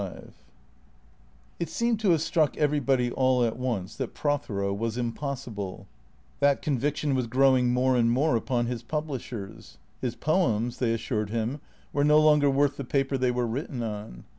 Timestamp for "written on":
13.45-14.23